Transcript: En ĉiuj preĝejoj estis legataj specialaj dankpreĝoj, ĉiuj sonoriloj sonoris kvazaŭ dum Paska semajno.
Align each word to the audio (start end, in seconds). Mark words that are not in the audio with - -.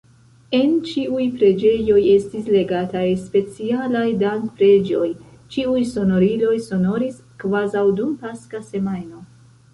En 0.59 0.69
ĉiuj 0.91 1.25
preĝejoj 1.41 1.99
estis 2.13 2.47
legataj 2.55 3.03
specialaj 3.25 4.07
dankpreĝoj, 4.25 5.11
ĉiuj 5.57 5.85
sonoriloj 5.91 6.57
sonoris 6.71 7.23
kvazaŭ 7.45 7.87
dum 8.03 8.19
Paska 8.27 8.67
semajno. 8.75 9.25